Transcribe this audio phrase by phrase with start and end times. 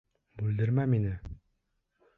[0.39, 1.15] Бүлдермә мине!